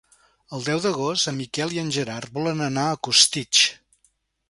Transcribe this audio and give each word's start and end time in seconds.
El 0.59 0.63
deu 0.69 0.81
d'agost 0.85 1.29
en 1.33 1.37
Miquel 1.43 1.77
i 1.77 1.81
en 1.83 1.93
Gerard 1.99 2.35
volen 2.39 2.67
anar 2.73 2.89
a 2.95 2.99
Costitx. 3.09 3.65